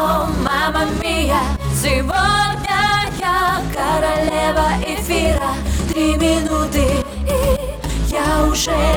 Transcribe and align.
Мама 0.00 0.86
мия, 1.02 1.40
сегодня 1.74 3.04
я 3.18 3.60
королева 3.74 4.68
эфира 4.82 5.52
Три 5.92 6.14
минуты 6.14 7.04
и 7.28 8.10
я 8.10 8.46
уже 8.50 8.89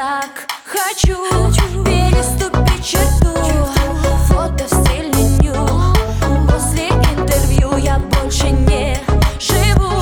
так 0.00 0.48
хочу. 0.64 1.14
Переступить 1.84 2.86
черту. 2.86 3.34
Фото 4.28 4.64
в 4.64 4.84
После 6.48 6.88
интервью 6.88 7.76
я 7.76 7.98
больше 7.98 8.50
не 8.50 8.96
живу. 9.38 9.92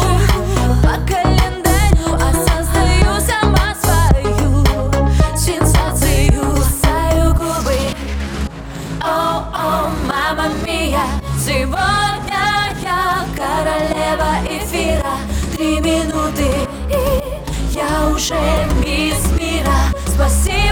По 0.82 0.94
календарю 1.10 2.16
создаю 2.46 3.20
сама 3.20 3.74
свою 3.82 4.64
сенсацию. 5.36 6.42
Кусаю 6.42 7.34
губы. 7.34 7.78
О-о, 9.00 9.90
мама 10.06 10.48
мия. 10.64 11.06
Сегодня 11.44 12.44
я 12.84 13.24
королева 13.36 14.30
эфира. 14.48 15.16
Три 15.56 15.80
минуты 15.80 16.46
и 16.88 17.76
я 17.76 18.08
уже 18.14 18.38
мисс 18.84 19.27
você. 20.18 20.67